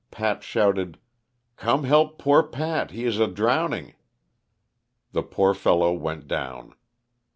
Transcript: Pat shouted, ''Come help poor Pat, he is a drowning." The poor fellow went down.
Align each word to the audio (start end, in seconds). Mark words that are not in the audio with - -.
Pat 0.09 0.41
shouted, 0.41 0.97
''Come 1.59 1.85
help 1.85 2.17
poor 2.17 2.41
Pat, 2.41 2.89
he 2.89 3.05
is 3.05 3.19
a 3.19 3.27
drowning." 3.27 3.93
The 5.11 5.21
poor 5.21 5.53
fellow 5.53 5.93
went 5.93 6.27
down. 6.27 6.73